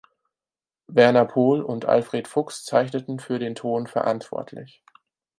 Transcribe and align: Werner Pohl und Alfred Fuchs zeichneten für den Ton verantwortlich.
Werner 0.87 1.25
Pohl 1.25 1.61
und 1.61 1.85
Alfred 1.85 2.27
Fuchs 2.27 2.65
zeichneten 2.65 3.19
für 3.19 3.37
den 3.37 3.53
Ton 3.53 3.85
verantwortlich. 3.85 4.81